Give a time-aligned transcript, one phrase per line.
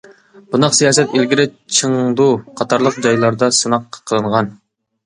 [0.53, 1.45] بۇنداق سىياسەت ئىلگىرى
[1.81, 2.27] چېڭدۇ
[2.63, 4.53] قاتارلىق جايلاردا سىناق قىلىنغان.